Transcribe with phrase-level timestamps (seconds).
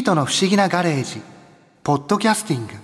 [0.00, 1.22] ートの不思議なガレージ。
[1.82, 2.74] ポッドキャスティング。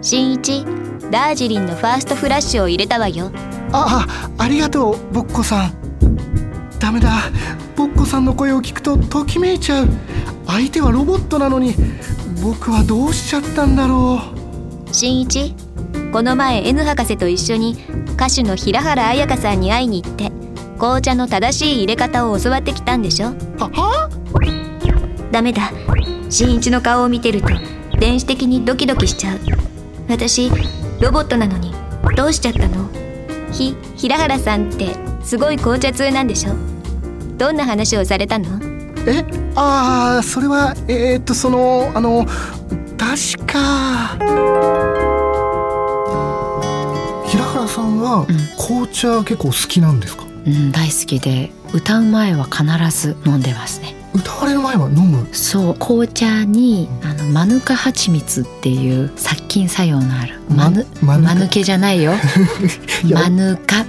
[0.00, 0.64] 新一
[1.10, 3.30] ダージリンのファーストフラッシュを入れたわよ。
[3.72, 4.06] あ
[4.36, 5.72] あありがとうボッコさん。
[6.78, 7.10] ダメだ。
[7.76, 9.88] ボッコさんの声を聞くとときめいちゃう。
[10.46, 11.74] 相手はロボットなのに
[12.42, 14.20] 僕はどうしちゃったんだろ
[14.90, 15.54] 新一
[16.12, 17.76] この前 N 博士と一緒に
[18.14, 20.32] 歌手の平原綾香さんに会いに行って
[20.78, 23.28] 紅茶の正しい入れ方を教わってきたんでしょ？
[23.28, 24.08] うはは？
[25.30, 25.70] ダメだ。
[26.30, 27.48] 新一の顔を見てると
[27.98, 29.38] 電子的にドキドキしちゃう。
[30.08, 30.50] 私
[31.00, 31.74] ロボットなのに
[32.16, 32.88] どうしちゃったの？
[33.52, 36.54] ひ平原さんってすごい紅茶通なんでしょ？
[37.36, 38.58] どんな話をされたの？
[39.06, 39.24] え
[39.56, 42.24] ああそれはえー、っとそのあの
[42.96, 44.16] 確か
[47.68, 48.26] さんは
[48.58, 52.64] 紅茶結構好きなんですか、うん、大好きで歌う前は必
[52.96, 53.94] ず飲んでますね。
[54.14, 55.28] 歌われる前は飲む？
[55.32, 62.14] そう紅茶にあのマヌカハチミツっていう殺菌作用のあるマヌママヌケじゃないよ。
[63.12, 63.84] マヌカ。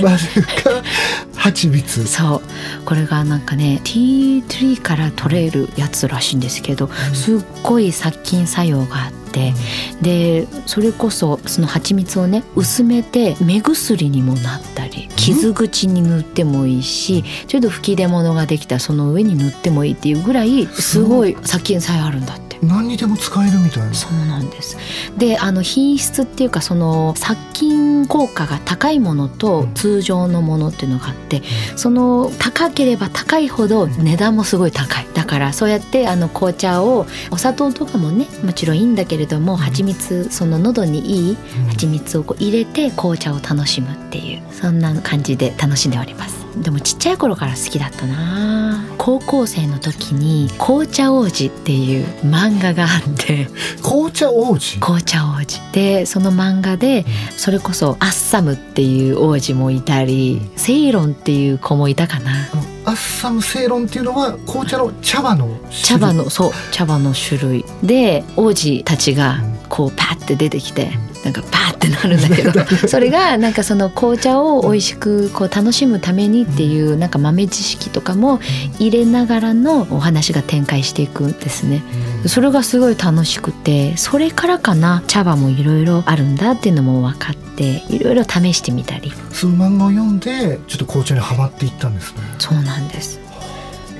[0.00, 0.16] マヌ
[0.62, 1.33] カ？
[1.44, 2.06] 蜂蜜。
[2.06, 2.42] そう。
[2.86, 9.52] これがなんかねティートリーから取れるやつらしいんですけどすっごい殺菌作用があって
[10.00, 22.43] でそれこそその蜂蜜をね薄めて目薬にもなったり傷口に塗ってもいいしちょっと吹き出物ができたらその上に塗ってもいいっていうぐらいすごい殺菌作用あるんだって。
[22.66, 23.94] 何にでも使えるみたいな。
[23.94, 24.76] そうなんです。
[25.16, 31.42] であの品質っていうかその殺菌効果が高いものと通常のものっていうのがあって
[31.76, 35.06] その高ければ高いほど値段もすごい高い。
[35.14, 41.36] だからそうやってあの紅茶をお砂糖とかもねもちろんいいんだけれども蜂蜜その喉にいい
[41.70, 46.44] 蜂蜜をこう入れて紅茶を楽しむっていうそんな感じで楽しんでおります。
[46.56, 53.48] でもちっちゃい頃から好きだったな高校生の時に「紅茶王子」っていう漫画があって。
[53.82, 54.78] 紅茶王子？
[54.80, 55.60] 紅茶王子。
[55.72, 57.04] でその漫画で
[57.36, 62.48] それこそアッサムっていう王子もいたりセイロンっていう子もいたかな。
[62.86, 67.64] アッサムセイロンっていうのは紅茶の茶葉の茶葉のそう茶葉の種類。
[67.82, 69.42] で王子たちが
[69.74, 70.92] こうパッて出てきて
[71.24, 78.38] なんかパーってなるんだけど それがなんかその紅茶を美味しくこう楽しむためにっていうなんか豆知識とかも
[78.78, 81.82] 入れながらのお話が展開していくんですね。
[82.26, 89.12] それがすごい楽しくてそれからかな茶葉もいろいろあるんだっていうのも分かっていろいろ試してみたり。
[89.32, 92.18] その漫画を読んでちょっと紅茶にはまっていったんですね。
[92.38, 93.18] そうなんです。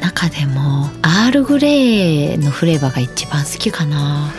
[0.00, 4.30] 中でもアールグレーのフレーバーが一番好きかな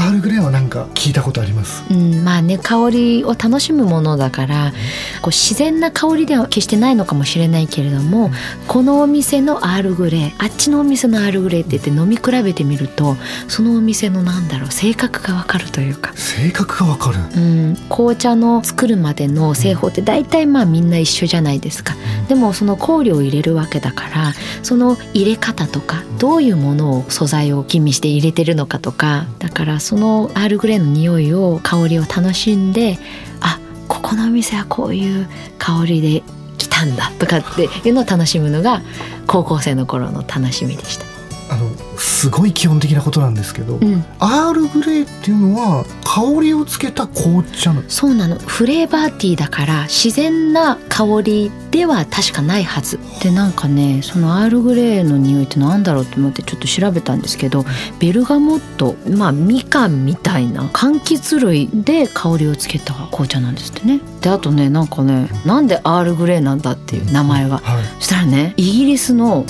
[0.00, 1.84] アールグレーはなんか聞いたことあります。
[1.90, 4.72] うん、まあね香りを楽しむものだから
[5.20, 8.30] こう自然な香りでは決してないのかもしれないけれども
[8.66, 13.16] このお店のアールグレーあっちのお店のアールグレーって言って飲み比べてみると
[13.46, 17.18] そのお店のなんだろう性格がわかるというか、性格がわかる。
[17.36, 21.94] うん、紅茶の作るまでの製法って大体まあみんな一緒じゃないですか。
[22.28, 24.32] でもその香料を入れるわけだから
[24.62, 32.96] その入れ方とかどういうものを素材を吟味して入れてるのかとかだからそそのアールグレーの匂いを香りを楽しんで
[33.40, 33.58] あ
[33.88, 35.28] ここのお店はこういう
[35.58, 36.22] 香りで
[36.58, 38.82] 来たんだとかっていうのを楽しむのが
[39.26, 41.06] 高校生の頃の楽しみでした。
[41.52, 41.68] あの
[42.00, 44.04] すごい基本的なことなんですけど、うん。
[44.18, 47.82] アールグレーっていうのは香りをつけた紅茶の。
[47.88, 48.38] そうなの。
[48.38, 52.98] フレーバーティーだから自然な香りでは確かないはず。
[53.22, 57.64] でなんかねそのアールグレーの匂いってなんだろうと思ってちょっと調べたんですけど
[58.00, 64.00] ベルガモットまあみかんみたいな柑橘類で香りをつけた紅茶なんですってね。
[64.20, 67.58] であとねなんかねなんでアールグレーなんだっていう名前が。
[67.58, 67.84] はい。
[67.98, 69.44] そしたらねイギリスの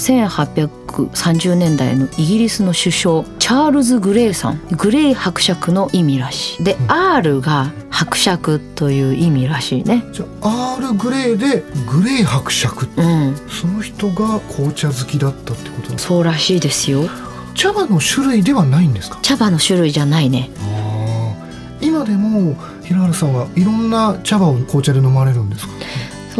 [0.90, 4.60] 1830年代のイギリスの首相チャールズ・グレーさん。
[4.76, 6.64] グレー伯爵の意味らしい。
[6.64, 6.92] で、うん。
[6.92, 10.04] R が伯爵という意味らしいね。
[10.12, 12.88] じゃあアールグレーでグレー伯爵。
[12.96, 13.36] うん。
[13.48, 17.08] その人が紅茶好きだったってことそうらしいですよ。
[17.54, 19.18] 茶葉の種類ではないんですか？
[19.22, 20.50] 茶葉の種類じゃないね。
[21.82, 25.72] 今でも平原さんはいろんな茶葉を紅茶で飲まれるんですか、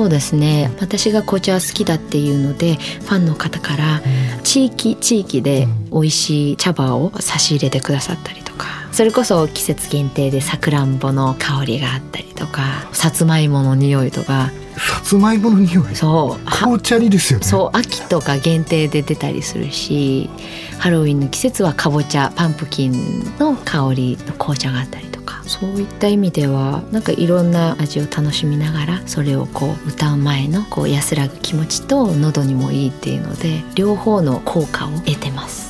[0.00, 0.72] そうですね。
[0.80, 4.00] 私が紅茶好きだっていうのでファンの方から
[4.42, 14.50] 地域地域で美味しい茶葉を差し入れてくださったりとかそれこそ季節限定でさくらんぼの香りがあったりとかさつまいもの匂いとか。
[14.78, 15.94] さつまいもの匂い？
[15.94, 16.46] そう。
[16.46, 17.44] は紅茶にですよね。
[17.44, 17.76] そう。
[17.76, 20.30] 秋とか限定で出たりするし
[20.78, 25.09] ハロウィンの季節はかぼちゃパンプキンの香りの紅茶があったりとか
[25.50, 35.69] そういった意味ではなんかいろんな味を楽しみながらそれをこう歌う前のこう安らぐ気持ちと喉にもいいっていうので両方の効果を得てます。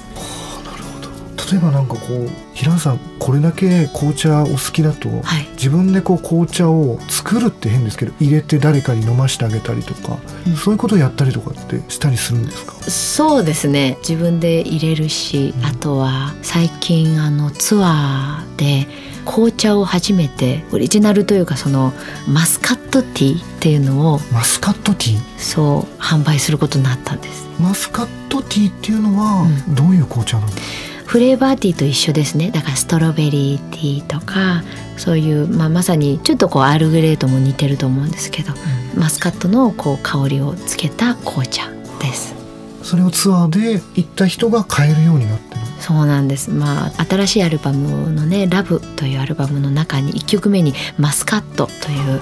[1.51, 5.47] 例えばなんかこう平野さんこれだけ紅茶お好きだと、はい。
[5.53, 10.57] 自分でこう紅茶を作るって変ですけど入れて誰かに飲ましてあげたりとか、うん。
[10.57, 12.73] そういうことをやったりとかってしたりするんですか？
[12.85, 13.97] そうですね。
[14.01, 15.65] 自分で入れるし、うん。
[15.65, 18.87] あとは最近あのツアーで
[19.25, 21.93] 紅茶を初めてオリジナルというかその
[22.27, 25.39] マスカットティーっていうのをマスカットティー？
[25.39, 27.49] そう販売することになったんです。
[27.61, 32.53] マスカットティーっていうのはうどういう紅茶なんですか、フレーバーティーと一緒ですね。
[32.53, 34.63] だからストロベリーティーとか
[34.97, 38.53] そういう、まあ、まさにちょっとこうアールグレーとも似てると思うんですけど
[38.95, 41.69] マスカットのこう香りをつけた紅茶
[41.99, 42.37] です。
[42.85, 46.51] それをツアーで行った人が買えるようになってるそうなんです。
[46.51, 52.21] まあ新しいアルバムのね「ラブというアルバムの中に1曲目に「マスカット」という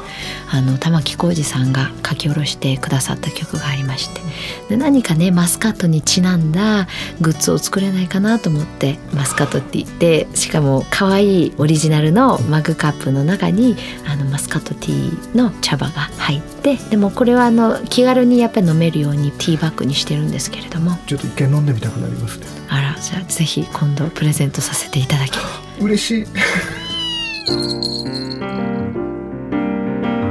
[0.51, 4.21] あの玉置浩二さんが書き下ろしてくださった曲がありまして。
[4.69, 6.87] で何かねマスカットにちなんだ
[7.21, 13.77] グッズを作れないかなと思ってマスカットって言ってしかも可愛いオリジナルのマグカップの中に
[14.07, 20.99] あのマスカットティーの茶葉が入ってでもこれはあの気軽にやっぱり飲めるようにティーバッグにしてるんですけれども。
[21.07, 22.47] ちょっと一回飲んでみたくなりますね。
[22.69, 25.39] あらじゃあぜひ今度プレゼントさせていただき
[25.81, 26.27] 嬉しい。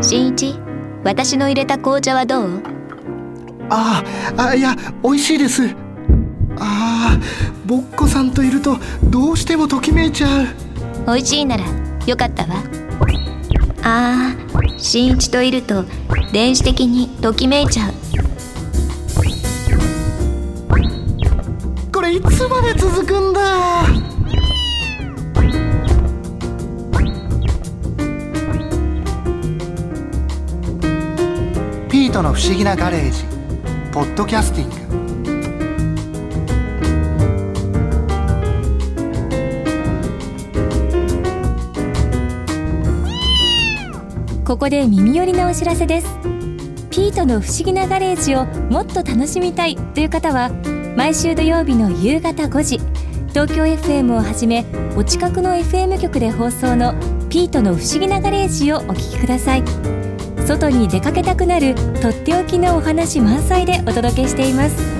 [0.02, 0.56] 新一
[1.04, 2.62] 私の入れた紅茶はどう？
[3.70, 5.64] あーあいや美味しいです。
[6.60, 10.48] あーぼっこさんといるとどうしてもときめいちゃう。
[11.06, 11.64] 美味しいなら
[12.06, 12.56] よかったわ。
[13.84, 15.86] あー新一といると
[16.32, 17.94] 電子的にときめいちゃう
[22.18, 23.84] いつまで続くんだ？
[31.88, 33.24] ピートの不思議なガレージ。
[33.92, 34.78] ポッドキャスティング。
[44.44, 46.08] ここで耳寄りなお知らせです。
[46.90, 50.50] ピートの不思議なガレージをもっと楽しみたいという方は
[50.98, 52.80] 毎週土曜日の夕方5時
[53.30, 54.66] 東京 FM をはじめ
[54.96, 56.96] お近くの FM 局で放送の
[57.30, 59.64] ピートの不思議なガレージをお聴きください。
[60.48, 64.97] 外に出かけたくなるとっておきのお話満載でお届けしています。